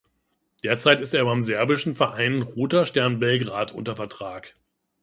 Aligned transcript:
Derzeit 0.63 0.99
ist 0.99 1.13
er 1.13 1.25
beim 1.25 1.43
serbischen 1.43 1.93
Verein 1.93 2.41
Roter 2.41 2.87
Stern 2.87 3.19
Belgrad 3.19 3.71
unter 3.71 3.95
Vertrag. 3.95 4.55